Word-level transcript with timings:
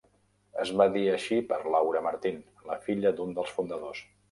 Es 0.63 0.71
va 0.79 0.87
dir 0.95 1.03
així 1.17 1.37
per 1.51 1.59
Laura 1.77 2.03
Martin, 2.07 2.41
la 2.73 2.81
filla 2.89 3.15
d'un 3.21 3.39
dels 3.39 3.57
fundadors. 3.61 4.05